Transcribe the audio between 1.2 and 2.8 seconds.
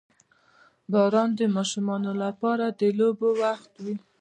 د ماشومانو لپاره